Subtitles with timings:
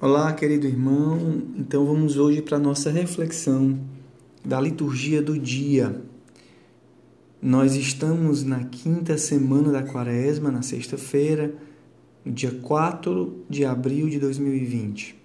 [0.00, 1.42] Olá, querido irmão.
[1.56, 3.76] Então vamos hoje para a nossa reflexão
[4.44, 6.00] da liturgia do dia.
[7.42, 11.52] Nós estamos na quinta semana da quaresma, na sexta-feira,
[12.24, 15.16] dia 4 de abril de 2020.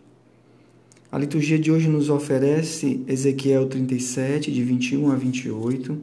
[1.12, 5.96] A liturgia de hoje nos oferece Ezequiel 37, de 21 a 28,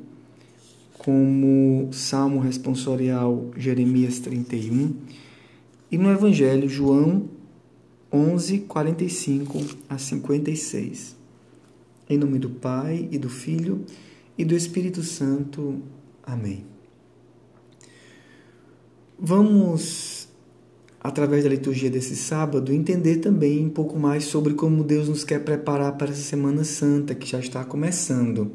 [0.96, 4.94] como salmo responsorial Jeremias 31,
[5.90, 7.39] e no Evangelho João
[8.12, 11.16] 11, 45 a 56.
[12.08, 13.84] Em nome do Pai e do Filho
[14.36, 15.80] e do Espírito Santo.
[16.22, 16.64] Amém.
[19.16, 20.28] Vamos,
[21.00, 25.44] através da liturgia desse sábado, entender também um pouco mais sobre como Deus nos quer
[25.44, 28.50] preparar para essa Semana Santa que já está começando.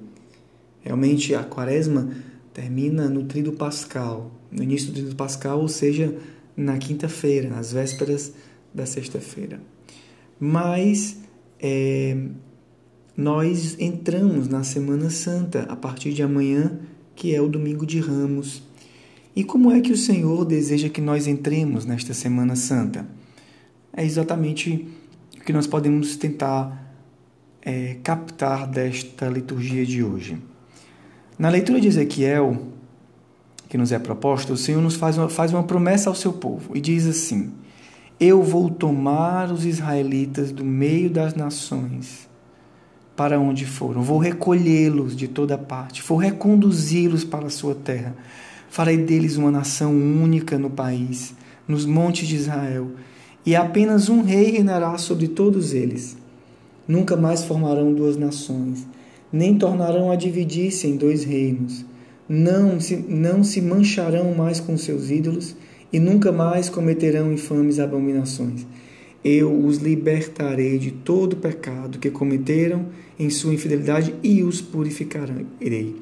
[0.82, 2.10] Realmente, a quaresma
[2.54, 6.14] termina no Tríduo Pascal, no início do Tríduo Pascal, ou seja,
[6.58, 8.34] na quinta-feira, nas vésperas
[8.76, 9.62] da sexta-feira.
[10.40, 11.18] Mas
[11.60, 12.18] é,
[13.16, 16.78] nós entramos na Semana Santa a partir de amanhã,
[17.16, 18.62] que é o Domingo de Ramos.
[19.34, 23.08] E como é que o Senhor deseja que nós entremos nesta Semana Santa?
[23.96, 24.88] É exatamente
[25.40, 26.94] o que nós podemos tentar
[27.62, 30.38] é, captar desta liturgia de hoje.
[31.40, 32.62] Na leitura de Ezequiel,
[33.70, 36.76] que nos é proposta, o Senhor nos faz uma, faz uma promessa ao seu povo
[36.76, 37.54] e diz assim:
[38.20, 42.30] eu vou tomar os israelitas do meio das nações
[43.16, 48.16] para onde foram, vou recolhê-los de toda parte, vou reconduzi-los para a sua terra.
[48.70, 51.34] Farei deles uma nação única no país,
[51.66, 52.92] nos montes de Israel,
[53.46, 56.18] e apenas um rei reinará sobre todos eles.
[56.86, 58.86] Nunca mais formarão duas nações,
[59.32, 61.86] nem tornarão a dividir-se em dois reinos.
[62.28, 65.56] Não se, não se mancharão mais com seus ídolos
[65.92, 68.66] e nunca mais cometerão infames abominações.
[69.24, 75.96] Eu os libertarei de todo pecado que cometeram em sua infidelidade e os purificarei.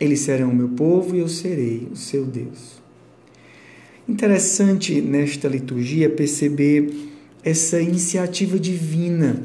[0.00, 2.80] Eles serão o meu povo e eu serei o seu Deus.
[4.08, 6.92] Interessante nesta liturgia perceber
[7.44, 9.42] essa iniciativa divina.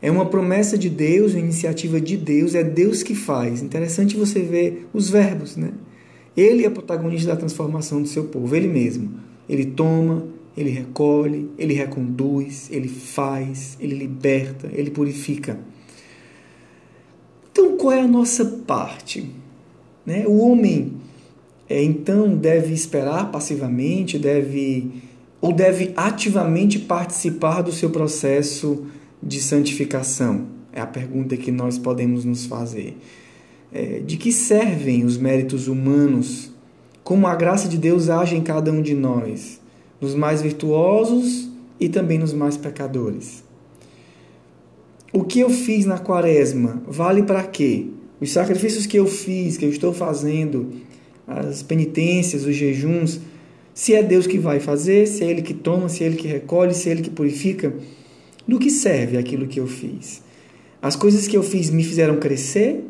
[0.00, 3.62] É uma promessa de Deus, uma iniciativa de Deus, é Deus que faz.
[3.62, 5.70] Interessante você ver os verbos, né?
[6.36, 9.10] Ele é protagonista da transformação do seu povo, ele mesmo.
[9.48, 10.26] Ele toma,
[10.56, 15.58] ele recolhe, ele reconduz, ele faz, ele liberta, ele purifica.
[17.50, 19.30] Então, qual é a nossa parte?
[20.06, 20.24] Né?
[20.26, 20.94] O homem,
[21.68, 25.02] é, então, deve esperar passivamente, deve
[25.40, 28.86] ou deve ativamente participar do seu processo
[29.20, 30.46] de santificação?
[30.72, 32.96] É a pergunta que nós podemos nos fazer
[33.72, 36.50] é, de que servem os méritos humanos,
[37.02, 39.60] como a graça de Deus age em cada um de nós,
[40.00, 41.48] nos mais virtuosos
[41.80, 43.42] e também nos mais pecadores.
[45.12, 47.86] O que eu fiz na quaresma vale para quê?
[48.20, 50.70] Os sacrifícios que eu fiz, que eu estou fazendo,
[51.26, 53.20] as penitências, os jejuns,
[53.74, 56.28] se é Deus que vai fazer, se é Ele que toma, se é Ele que
[56.28, 57.74] recolhe, se é Ele que purifica,
[58.46, 60.22] do que serve aquilo que eu fiz?
[60.80, 62.84] As coisas que eu fiz me fizeram crescer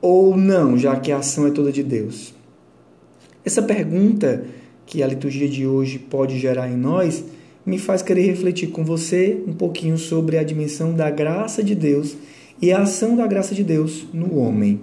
[0.00, 2.34] ou não, já que a ação é toda de Deus?
[3.44, 4.44] Essa pergunta
[4.86, 7.24] que a liturgia de hoje pode gerar em nós
[7.64, 12.16] me faz querer refletir com você um pouquinho sobre a dimensão da graça de Deus
[12.60, 14.80] e a ação da graça de Deus no homem.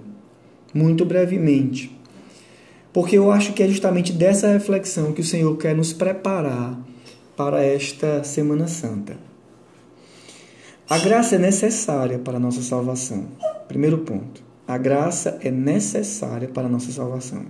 [0.72, 1.96] Muito brevemente.
[2.92, 6.78] Porque eu acho que é justamente dessa reflexão que o Senhor quer nos preparar
[7.36, 9.16] para esta Semana Santa.
[10.88, 13.26] A graça é necessária para a nossa salvação.
[13.68, 14.47] Primeiro ponto.
[14.68, 17.46] A graça é necessária para a nossa salvação.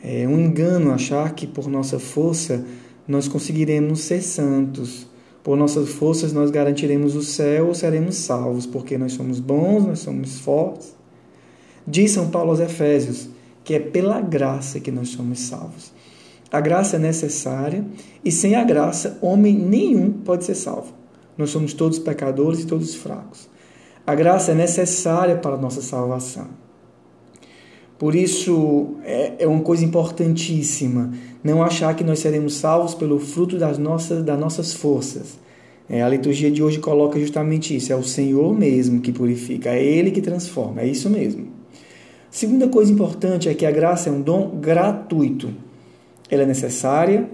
[0.00, 2.64] É um engano achar que por nossa força
[3.08, 5.08] nós conseguiremos ser santos.
[5.42, 9.98] Por nossas forças nós garantiremos o céu ou seremos salvos, porque nós somos bons, nós
[9.98, 10.94] somos fortes.
[11.84, 13.28] Diz São Paulo aos Efésios
[13.64, 15.92] que é pela graça que nós somos salvos.
[16.52, 17.84] A graça é necessária
[18.24, 20.94] e sem a graça, homem nenhum pode ser salvo.
[21.36, 23.48] Nós somos todos pecadores e todos fracos.
[24.06, 26.48] A graça é necessária para a nossa salvação.
[27.98, 31.12] Por isso, é, é uma coisa importantíssima
[31.44, 35.38] não achar que nós seremos salvos pelo fruto das nossas, das nossas forças.
[35.88, 39.84] É, a liturgia de hoje coloca justamente isso: é o Senhor mesmo que purifica, é
[39.84, 41.48] Ele que transforma, é isso mesmo.
[42.30, 45.50] Segunda coisa importante é que a graça é um dom gratuito.
[46.30, 47.28] Ela é necessária,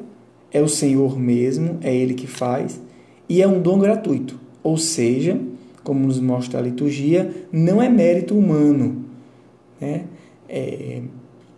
[0.50, 2.80] é o Senhor mesmo, é Ele que faz,
[3.28, 4.40] e é um dom gratuito.
[4.62, 5.38] Ou seja,
[5.86, 9.04] como nos mostra a liturgia, não é mérito humano.
[9.80, 10.02] Né?
[10.48, 11.00] É,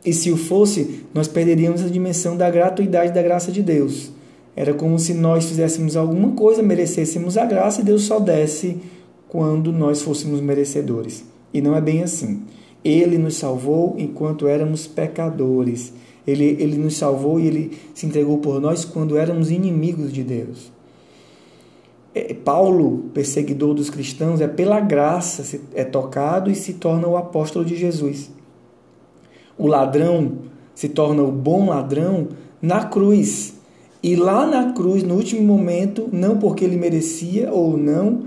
[0.04, 4.12] e se o fosse, nós perderíamos a dimensão da gratuidade da graça de Deus.
[4.54, 8.76] Era como se nós fizéssemos alguma coisa, merecêssemos a graça e Deus só desce
[9.30, 11.24] quando nós fôssemos merecedores.
[11.54, 12.42] E não é bem assim.
[12.84, 15.94] Ele nos salvou enquanto éramos pecadores.
[16.26, 20.70] Ele, ele nos salvou e ele se entregou por nós quando éramos inimigos de Deus.
[22.18, 27.64] É, Paulo, perseguidor dos cristãos, é pela graça é tocado e se torna o apóstolo
[27.64, 28.30] de Jesus.
[29.56, 30.38] O ladrão
[30.74, 32.28] se torna o bom ladrão
[32.60, 33.58] na cruz
[34.02, 38.22] e lá na cruz, no último momento, não porque ele merecia ou não,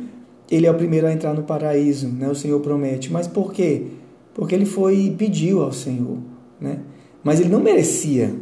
[0.49, 2.29] ele é o primeiro a entrar no paraíso, né?
[2.29, 3.11] O Senhor promete.
[3.11, 3.83] Mas por quê?
[4.33, 6.17] Porque ele foi pediu ao Senhor,
[6.59, 6.79] né?
[7.23, 8.35] Mas ele não merecia.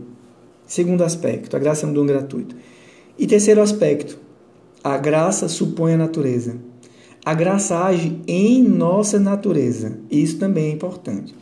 [0.65, 2.55] Segundo aspecto, a graça é um dom gratuito.
[3.17, 4.19] E terceiro aspecto,
[4.83, 6.57] a graça supõe a natureza.
[7.25, 9.99] A graça age em nossa natureza.
[10.09, 11.35] Isso também é importante.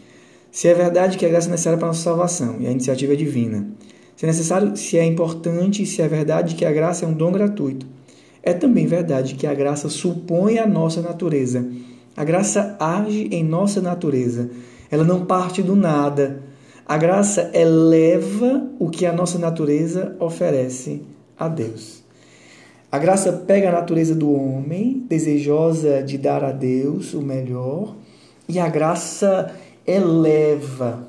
[0.51, 3.13] Se é verdade que a graça é necessária para a nossa salvação e a iniciativa
[3.13, 3.67] é divina,
[4.15, 7.31] se é necessário, se é importante, se é verdade que a graça é um dom
[7.31, 7.85] gratuito.
[8.41, 11.69] É também verdade que a graça supõe a nossa natureza.
[12.15, 14.49] A graça age em nossa natureza.
[14.89, 16.41] Ela não parte do nada.
[16.87, 21.03] A graça eleva o que a nossa natureza oferece
[21.37, 21.96] a Deus.
[22.91, 27.95] A graça pega a natureza do homem, desejosa de dar a Deus o melhor,
[28.47, 29.53] e a graça
[29.85, 31.07] eleva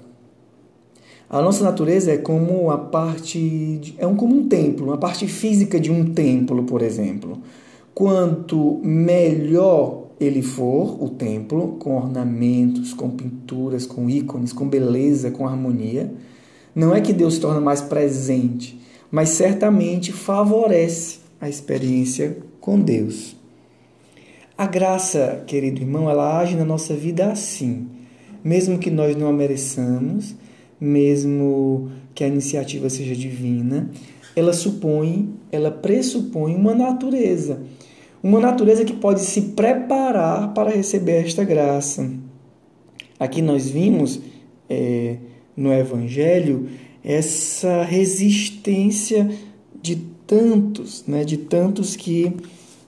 [1.30, 5.78] a nossa natureza é como a parte é um como um templo, uma parte física
[5.78, 7.38] de um templo, por exemplo.
[7.94, 15.46] Quanto melhor ele for, o templo, com ornamentos, com pinturas, com ícones, com beleza, com
[15.46, 16.10] harmonia,
[16.74, 18.80] não é que Deus se torna mais presente,
[19.10, 23.36] mas certamente favorece a experiência com Deus.
[24.56, 27.88] A graça, querido irmão, ela age na nossa vida assim,
[28.42, 30.34] mesmo que nós não a mereçamos
[30.80, 33.90] mesmo que a iniciativa seja divina,
[34.34, 37.60] ela supõe, ela pressupõe uma natureza.
[38.22, 42.10] Uma natureza que pode se preparar para receber esta graça.
[43.18, 44.20] Aqui nós vimos
[44.68, 45.16] é,
[45.56, 46.68] no Evangelho
[47.04, 49.30] essa resistência
[49.80, 49.96] de
[50.28, 52.36] tantos, né, de tantos que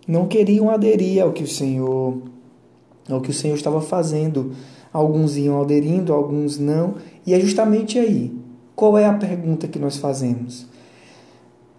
[0.06, 2.18] não queriam aderir ao que o Senhor,
[3.08, 4.52] ao que o Senhor estava fazendo.
[4.92, 6.96] Alguns iam aderindo, alguns não,
[7.26, 8.32] e é justamente aí.
[8.76, 10.66] Qual é a pergunta que nós fazemos?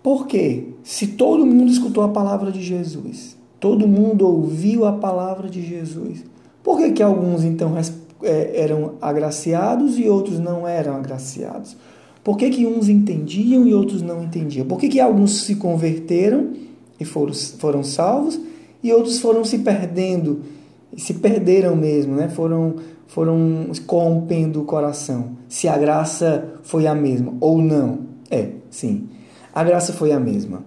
[0.01, 0.69] Por quê?
[0.83, 6.23] Se todo mundo escutou a palavra de Jesus, todo mundo ouviu a palavra de Jesus,
[6.63, 7.73] por que, que alguns então
[8.23, 11.75] é, eram agraciados e outros não eram agraciados?
[12.23, 14.67] Por que, que uns entendiam e outros não entendiam?
[14.67, 16.53] Por que, que alguns se converteram
[16.99, 18.39] e foram, foram salvos
[18.83, 20.41] e outros foram se perdendo,
[20.95, 22.29] se perderam mesmo, né?
[22.29, 22.75] foram
[23.11, 25.31] foram corrompendo o coração.
[25.49, 27.99] Se a graça foi a mesma ou não.
[28.29, 29.09] É, sim.
[29.53, 30.63] A graça foi a mesma.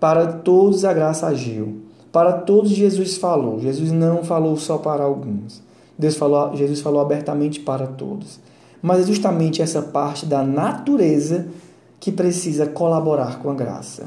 [0.00, 1.82] Para todos a graça agiu.
[2.10, 3.60] Para todos Jesus falou.
[3.60, 5.62] Jesus não falou só para alguns.
[5.98, 8.40] Deus falou, Jesus falou abertamente para todos.
[8.84, 11.46] Mas é justamente essa parte da natureza
[11.98, 14.04] que precisa colaborar com a graça.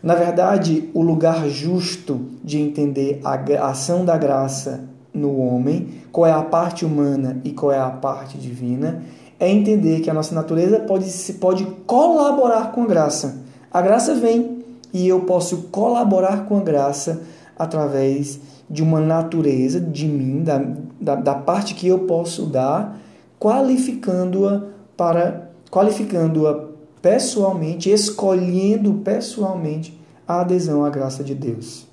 [0.00, 6.30] Na verdade, o lugar justo de entender a ação da graça no homem, qual é
[6.30, 9.02] a parte humana e qual é a parte divina,
[9.40, 11.10] é entender que a nossa natureza pode,
[11.40, 13.40] pode colaborar com a graça.
[13.72, 17.22] A graça vem e eu posso colaborar com a graça
[17.58, 18.38] através
[18.70, 20.64] de uma natureza de mim, da,
[21.00, 23.04] da, da parte que eu posso dar,
[23.46, 24.64] qualificando-a
[24.96, 26.66] para qualificando-a
[27.00, 31.86] pessoalmente, escolhendo pessoalmente a adesão à graça de Deus.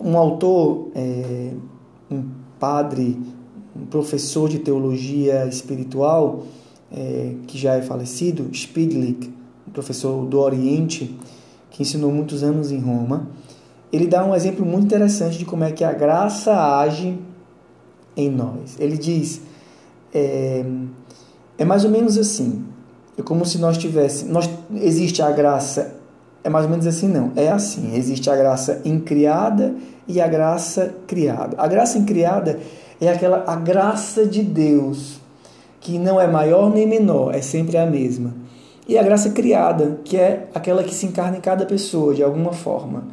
[0.00, 1.50] Um autor, é,
[2.08, 2.28] um
[2.60, 3.18] padre,
[3.74, 6.44] um professor de teologia espiritual,
[6.92, 9.34] é, que já é falecido, Spidlick,
[9.66, 11.18] um professor do Oriente,
[11.70, 13.28] que ensinou muitos anos em Roma,
[13.92, 17.18] ele dá um exemplo muito interessante de como é que a graça age
[18.16, 18.78] em nós.
[18.78, 19.40] Ele diz:
[20.14, 20.64] é,
[21.58, 22.64] é mais ou menos assim.
[23.18, 24.32] É como se nós tivéssemos.
[24.32, 25.96] Nós, existe a graça
[26.46, 27.32] é mais ou menos assim, não.
[27.34, 29.74] É assim: existe a graça incriada
[30.06, 31.56] e a graça criada.
[31.58, 32.60] A graça incriada
[33.00, 35.20] é aquela a graça de Deus,
[35.80, 38.32] que não é maior nem menor, é sempre a mesma.
[38.86, 42.52] E a graça criada, que é aquela que se encarna em cada pessoa de alguma
[42.52, 43.08] forma.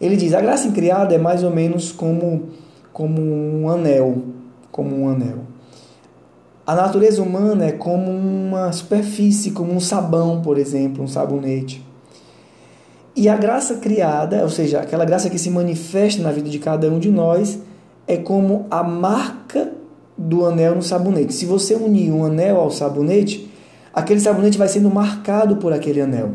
[0.00, 2.50] Ele diz: a graça incriada é mais ou menos como
[2.92, 4.22] como um anel,
[4.70, 5.38] como um anel.
[6.66, 11.84] A natureza humana é como uma superfície, como um sabão, por exemplo, um sabonete.
[13.16, 16.88] E a graça criada, ou seja, aquela graça que se manifesta na vida de cada
[16.88, 17.58] um de nós,
[18.06, 19.72] é como a marca
[20.16, 21.32] do anel no sabonete.
[21.32, 23.50] Se você unir um anel ao sabonete,
[23.92, 26.30] aquele sabonete vai sendo marcado por aquele anel.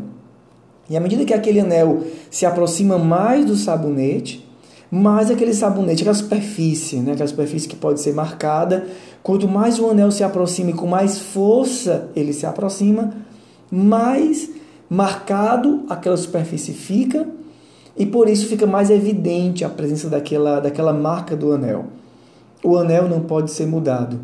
[0.88, 4.45] E à medida que aquele anel se aproxima mais do sabonete,
[4.90, 8.86] mais aquele sabonete, aquela superfície, né, aquela superfície que pode ser marcada,
[9.22, 13.12] quanto mais o anel se aproxima e com mais força ele se aproxima,
[13.70, 14.50] mais
[14.88, 17.26] marcado aquela superfície fica
[17.96, 21.86] e por isso fica mais evidente a presença daquela, daquela marca do anel.
[22.62, 24.20] O anel não pode ser mudado,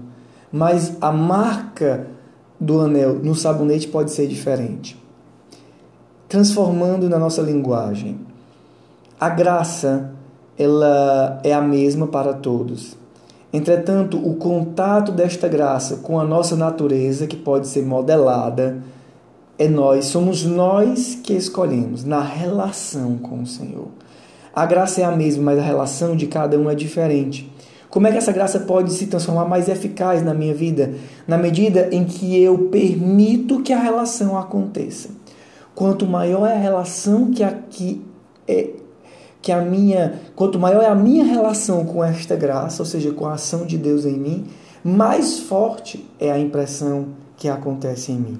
[0.52, 2.06] mas a marca
[2.60, 5.02] do anel no sabonete pode ser diferente
[6.32, 8.18] transformando na nossa linguagem.
[9.20, 10.14] A graça,
[10.58, 12.96] ela é a mesma para todos.
[13.52, 18.78] Entretanto, o contato desta graça com a nossa natureza, que pode ser modelada,
[19.58, 23.88] é nós, somos nós que escolhemos na relação com o Senhor.
[24.54, 27.52] A graça é a mesma, mas a relação de cada um é diferente.
[27.88, 30.94] Como é que essa graça pode se transformar mais eficaz na minha vida?
[31.28, 35.10] Na medida em que eu permito que a relação aconteça.
[35.74, 38.02] Quanto maior é a relação que aqui
[38.48, 38.70] é
[39.42, 43.26] que a minha, quanto maior é a minha relação com esta graça, ou seja, com
[43.26, 44.46] a ação de Deus em mim,
[44.84, 48.38] mais forte é a impressão que acontece em mim.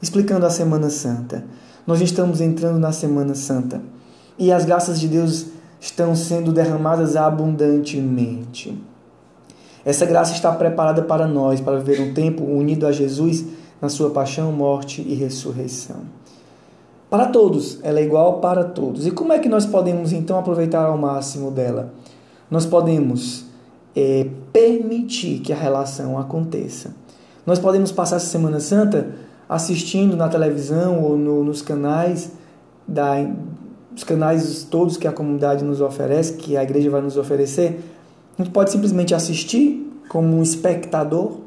[0.00, 1.44] Explicando a Semana Santa.
[1.86, 3.82] Nós estamos entrando na Semana Santa
[4.38, 5.46] e as graças de Deus
[5.78, 8.82] estão sendo derramadas abundantemente.
[9.84, 13.44] Essa graça está preparada para nós, para viver um tempo unido a Jesus
[13.80, 16.19] na sua paixão, morte e ressurreição.
[17.10, 19.04] Para todos, ela é igual para todos.
[19.04, 21.92] E como é que nós podemos então aproveitar ao máximo dela?
[22.48, 23.44] Nós podemos
[23.96, 26.94] é, permitir que a relação aconteça.
[27.44, 29.08] Nós podemos passar essa Semana Santa
[29.48, 32.30] assistindo na televisão ou no, nos canais
[32.86, 33.16] da,
[33.94, 37.80] os canais todos que a comunidade nos oferece, que a igreja vai nos oferecer.
[38.38, 41.38] A gente pode simplesmente assistir como um espectador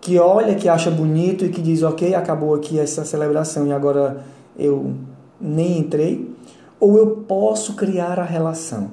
[0.00, 4.24] que olha, que acha bonito e que diz: Ok, acabou aqui essa celebração e agora
[4.56, 4.94] eu
[5.40, 6.34] nem entrei,
[6.78, 8.90] ou eu posso criar a relação.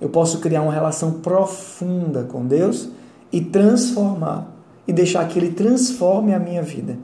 [0.00, 2.88] Eu posso criar uma relação profunda com Deus
[3.32, 4.48] e transformar
[4.86, 6.98] e deixar que ele transforme a minha vida.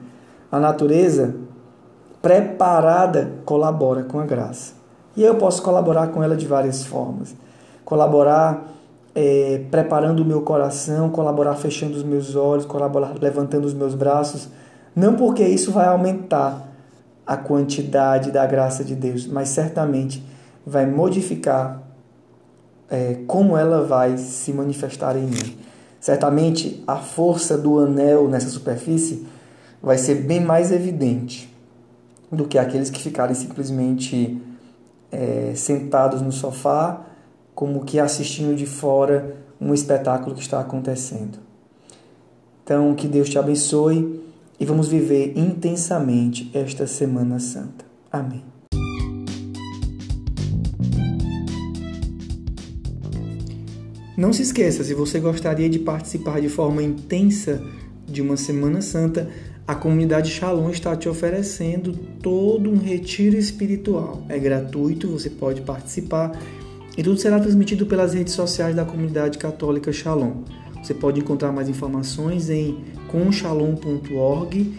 [0.50, 1.34] A natureza
[2.20, 4.74] preparada colabora com a graça.
[5.16, 7.34] E eu posso colaborar com ela de várias formas.
[7.84, 8.68] Colaborar
[9.14, 14.48] é, preparando o meu coração, colaborar fechando os meus olhos, colaborar levantando os meus braços.
[14.94, 16.69] Não porque isso vai aumentar
[17.30, 20.20] a quantidade da graça de Deus, mas certamente
[20.66, 21.80] vai modificar
[22.90, 25.56] é, como ela vai se manifestar em mim.
[26.00, 29.28] Certamente a força do anel nessa superfície
[29.80, 31.54] vai ser bem mais evidente
[32.32, 34.42] do que aqueles que ficarem simplesmente
[35.12, 37.00] é, sentados no sofá,
[37.54, 41.38] como que assistindo de fora um espetáculo que está acontecendo.
[42.64, 44.19] Então, que Deus te abençoe
[44.60, 47.86] e vamos viver intensamente esta Semana Santa.
[48.12, 48.44] Amém.
[54.14, 57.62] Não se esqueça, se você gostaria de participar de forma intensa
[58.06, 59.30] de uma Semana Santa,
[59.66, 64.22] a comunidade Shalom está te oferecendo todo um retiro espiritual.
[64.28, 66.38] É gratuito, você pode participar
[66.98, 70.42] e tudo será transmitido pelas redes sociais da comunidade católica Shalom.
[70.82, 72.76] Você pode encontrar mais informações em
[73.10, 74.74] conchalom.org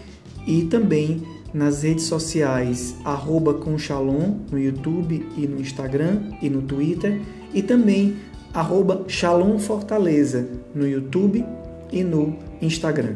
[0.47, 1.21] e também
[1.53, 7.21] nas redes sociais arroba conchalom no YouTube e no Instagram e no Twitter
[7.53, 8.15] e também
[8.53, 11.45] arroba Shalom Fortaleza no YouTube
[11.91, 13.15] e no Instagram.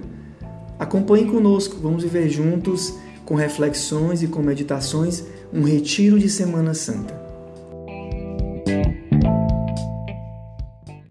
[0.78, 2.94] Acompanhe conosco, vamos viver juntos
[3.26, 7.25] com reflexões e com meditações um retiro de Semana Santa.